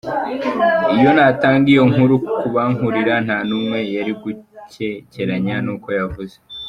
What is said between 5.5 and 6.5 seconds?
n'uko yavuze.